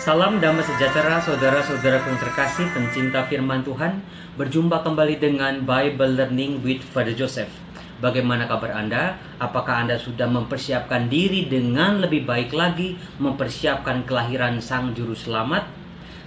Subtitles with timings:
[0.00, 4.00] Salam damai sejahtera saudara-saudara yang terkasih pencinta firman Tuhan
[4.40, 7.52] Berjumpa kembali dengan Bible Learning with Father Joseph
[8.00, 9.20] Bagaimana kabar Anda?
[9.36, 15.68] Apakah Anda sudah mempersiapkan diri dengan lebih baik lagi Mempersiapkan kelahiran Sang Juru Selamat?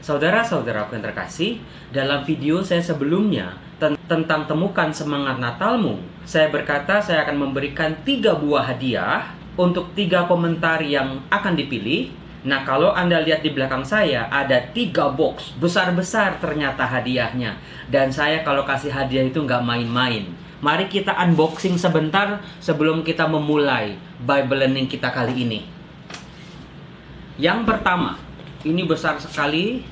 [0.05, 1.57] Saudara-saudara yang terkasih
[1.89, 5.97] Dalam video saya sebelumnya ten- Tentang temukan semangat Natalmu
[6.29, 12.67] Saya berkata saya akan memberikan tiga buah hadiah Untuk tiga komentar yang akan dipilih Nah,
[12.67, 17.55] kalau Anda lihat di belakang saya, ada tiga box besar-besar ternyata hadiahnya.
[17.87, 20.27] Dan saya kalau kasih hadiah itu nggak main-main.
[20.59, 25.59] Mari kita unboxing sebentar sebelum kita memulai Bible Learning kita kali ini.
[27.39, 28.19] Yang pertama,
[28.67, 29.83] ini besar sekali.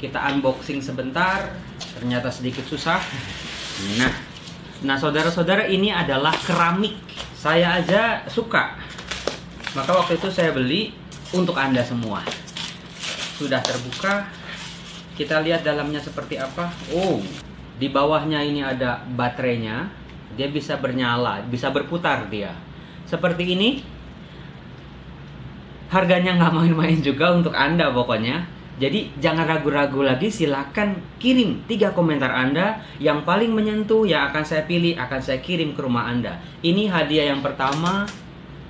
[0.00, 1.52] Kita unboxing sebentar.
[2.00, 3.00] Ternyata sedikit susah.
[4.00, 4.12] Nah,
[4.84, 6.96] nah saudara-saudara ini adalah keramik.
[7.36, 8.76] Saya aja suka.
[9.76, 11.03] Maka waktu itu saya beli
[11.34, 12.22] untuk Anda semua.
[13.34, 14.30] Sudah terbuka.
[15.14, 16.70] Kita lihat dalamnya seperti apa.
[16.94, 17.22] Oh,
[17.78, 19.90] di bawahnya ini ada baterainya.
[20.34, 22.54] Dia bisa bernyala, bisa berputar dia.
[23.06, 23.70] Seperti ini.
[25.90, 28.50] Harganya nggak main-main juga untuk Anda pokoknya.
[28.74, 34.66] Jadi jangan ragu-ragu lagi, silakan kirim tiga komentar Anda yang paling menyentuh yang akan saya
[34.66, 36.42] pilih akan saya kirim ke rumah Anda.
[36.58, 38.02] Ini hadiah yang pertama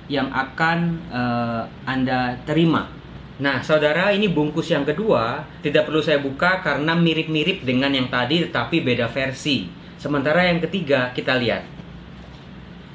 [0.05, 2.89] yang akan uh, Anda terima.
[3.35, 8.47] Nah, saudara, ini bungkus yang kedua tidak perlu saya buka karena mirip-mirip dengan yang tadi
[8.47, 9.67] tetapi beda versi.
[9.99, 11.67] Sementara yang ketiga kita lihat.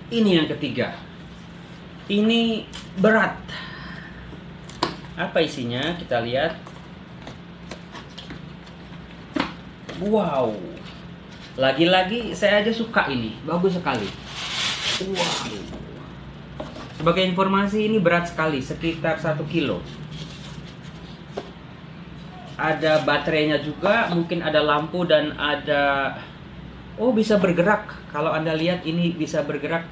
[0.09, 0.97] Ini yang ketiga.
[2.09, 2.65] Ini
[2.99, 3.37] berat.
[5.21, 5.95] Apa isinya?
[6.01, 6.57] Kita lihat.
[10.01, 10.57] Wow.
[11.61, 13.37] Lagi-lagi saya aja suka ini.
[13.45, 14.09] Bagus sekali.
[15.05, 15.90] Wow.
[17.01, 19.81] Sebagai informasi ini berat sekali, sekitar 1 kilo.
[22.61, 26.13] Ada baterainya juga, mungkin ada lampu dan ada
[27.01, 27.97] Oh, bisa bergerak.
[28.13, 29.89] Kalau Anda lihat ini bisa bergerak.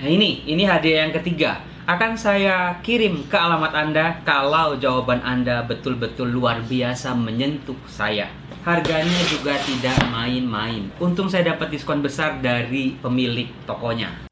[0.00, 1.60] Nah, ini, ini hadiah yang ketiga.
[1.84, 8.32] Akan saya kirim ke alamat Anda kalau jawaban Anda betul-betul luar biasa menyentuh saya.
[8.64, 10.88] Harganya juga tidak main-main.
[10.98, 14.25] Untung saya dapat diskon besar dari pemilik tokonya.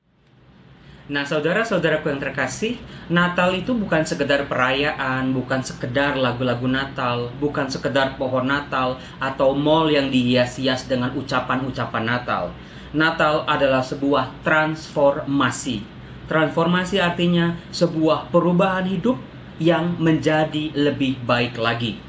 [1.04, 2.80] Nah, saudara-saudaraku yang terkasih,
[3.12, 9.92] Natal itu bukan sekedar perayaan, bukan sekedar lagu-lagu Natal, bukan sekedar pohon Natal atau mall
[9.92, 12.56] yang dihias-hias dengan ucapan-ucapan Natal.
[12.96, 15.84] Natal adalah sebuah transformasi.
[16.24, 19.20] Transformasi artinya sebuah perubahan hidup
[19.60, 22.00] yang menjadi lebih baik lagi.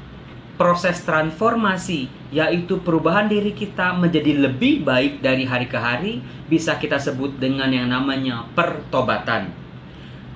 [0.56, 6.96] Proses transformasi yaitu perubahan diri kita menjadi lebih baik dari hari ke hari bisa kita
[6.96, 9.52] sebut dengan yang namanya pertobatan.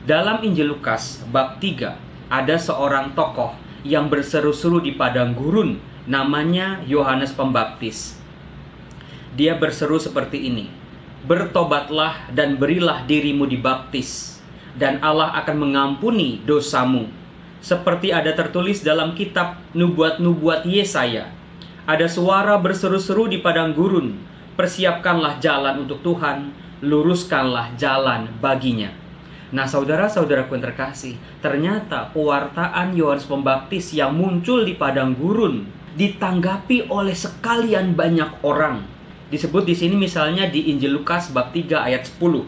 [0.05, 1.97] Dalam Injil Lukas bab 3
[2.29, 8.21] ada seorang tokoh yang berseru-seru di padang gurun namanya Yohanes Pembaptis.
[9.33, 10.69] Dia berseru seperti ini.
[11.25, 14.41] Bertobatlah dan berilah dirimu dibaptis
[14.77, 17.09] dan Allah akan mengampuni dosamu
[17.61, 21.29] seperti ada tertulis dalam kitab nubuat-nubuat Yesaya.
[21.85, 24.17] Ada suara berseru-seru di padang gurun,
[24.57, 28.93] persiapkanlah jalan untuk Tuhan, luruskanlah jalan baginya.
[29.51, 35.67] Nah, saudara-saudaraku yang terkasih, ternyata pewartaan Yohanes Pembaptis yang muncul di padang gurun
[35.99, 38.87] ditanggapi oleh sekalian banyak orang.
[39.31, 42.47] Disebut di sini misalnya di Injil Lukas bab 3 ayat 10.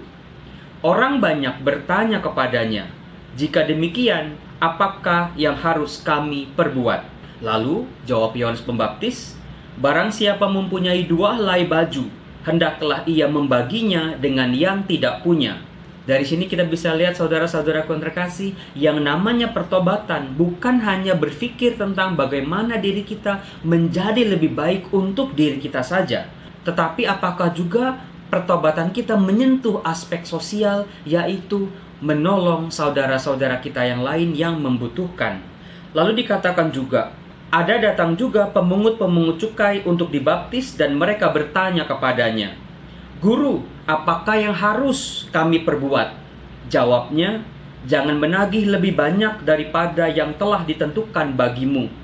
[0.82, 2.86] Orang banyak bertanya kepadanya,
[3.34, 7.02] "Jika demikian, apakah yang harus kami perbuat?
[7.42, 9.34] Lalu jawab Yohanes Pembaptis,
[9.82, 12.06] barang siapa mempunyai dua helai baju,
[12.46, 15.58] hendaklah ia membaginya dengan yang tidak punya.
[16.02, 22.14] Dari sini kita bisa lihat saudara-saudara yang terkasih, yang namanya pertobatan bukan hanya berpikir tentang
[22.18, 26.26] bagaimana diri kita menjadi lebih baik untuk diri kita saja,
[26.66, 28.02] tetapi apakah juga
[28.34, 31.70] pertobatan kita menyentuh aspek sosial yaitu
[32.02, 35.38] menolong saudara-saudara kita yang lain yang membutuhkan.
[35.94, 37.14] Lalu dikatakan juga,
[37.54, 42.58] ada datang juga pemungut-pemungut cukai untuk dibaptis dan mereka bertanya kepadanya,
[43.22, 46.10] Guru, apakah yang harus kami perbuat?
[46.66, 47.46] Jawabnya,
[47.86, 52.01] jangan menagih lebih banyak daripada yang telah ditentukan bagimu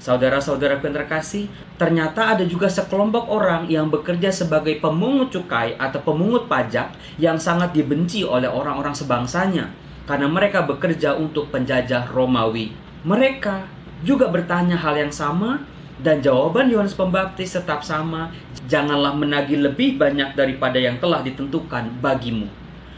[0.00, 1.44] Saudara-saudara yang terkasih,
[1.76, 7.76] ternyata ada juga sekelompok orang yang bekerja sebagai pemungut cukai atau pemungut pajak yang sangat
[7.76, 9.68] dibenci oleh orang-orang sebangsanya
[10.08, 12.72] karena mereka bekerja untuk penjajah Romawi.
[13.04, 13.68] Mereka
[14.00, 15.68] juga bertanya hal yang sama
[16.00, 18.32] dan jawaban Yohanes Pembaptis tetap sama,
[18.64, 22.48] janganlah menagih lebih banyak daripada yang telah ditentukan bagimu.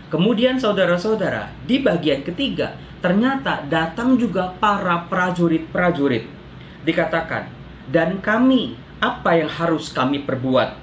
[0.06, 6.41] Kemudian saudara-saudara, di bagian ketiga, ternyata datang juga para prajurit-prajurit.
[6.82, 7.46] Dikatakan,
[7.90, 10.78] dan kami, apa yang harus kami perbuat?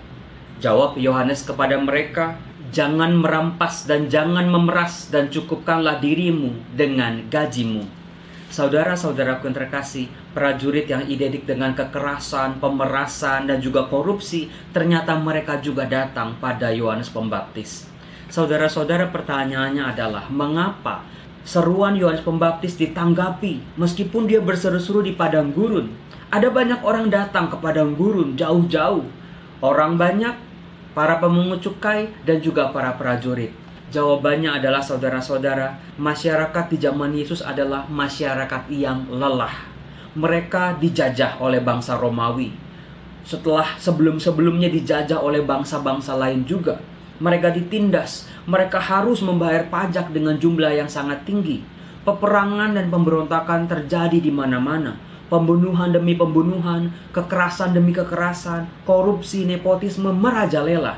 [0.60, 2.36] Jawab Yohanes kepada mereka,
[2.75, 7.88] jangan merampas dan jangan memeras dan cukupkanlah dirimu dengan gajimu.
[8.50, 15.86] Saudara-saudaraku yang terkasih, prajurit yang identik dengan kekerasan, pemerasan, dan juga korupsi, ternyata mereka juga
[15.86, 17.86] datang pada Yohanes Pembaptis.
[18.30, 21.06] Saudara-saudara pertanyaannya adalah mengapa
[21.47, 25.91] seruan Yohanes Pembaptis ditanggapi meskipun dia berseru-seru di padang gurun?
[26.30, 29.01] Ada banyak orang datang ke padang gurun jauh-jauh.
[29.59, 30.38] Orang banyak,
[30.94, 33.51] para pemungut cukai dan juga para prajurit.
[33.89, 39.65] Jawabannya adalah saudara-saudara, masyarakat di zaman Yesus adalah masyarakat yang lelah.
[40.13, 42.53] Mereka dijajah oleh bangsa Romawi.
[43.25, 46.77] Setelah sebelum-sebelumnya dijajah oleh bangsa-bangsa lain juga
[47.19, 51.62] mereka ditindas, mereka harus membayar pajak dengan jumlah yang sangat tinggi.
[52.07, 54.95] Peperangan dan pemberontakan terjadi di mana-mana.
[55.30, 60.98] Pembunuhan demi pembunuhan, kekerasan demi kekerasan, korupsi, nepotisme merajalela.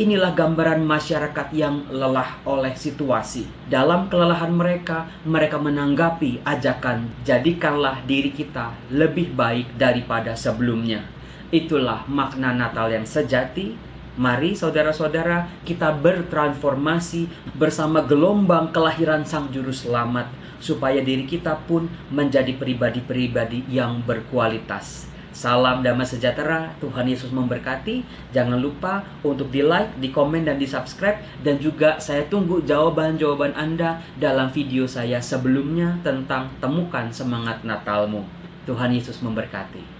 [0.00, 3.44] Inilah gambaran masyarakat yang lelah oleh situasi.
[3.68, 11.04] Dalam kelelahan mereka, mereka menanggapi ajakan jadikanlah diri kita lebih baik daripada sebelumnya.
[11.52, 20.26] Itulah makna Natal yang sejati Mari saudara-saudara kita bertransformasi bersama gelombang kelahiran Sang Juru Selamat
[20.58, 25.06] supaya diri kita pun menjadi pribadi-pribadi yang berkualitas.
[25.30, 28.02] Salam damai sejahtera, Tuhan Yesus memberkati.
[28.34, 31.22] Jangan lupa untuk di like, di komen, dan di subscribe.
[31.46, 38.26] Dan juga saya tunggu jawaban-jawaban Anda dalam video saya sebelumnya tentang temukan semangat Natalmu.
[38.66, 39.99] Tuhan Yesus memberkati.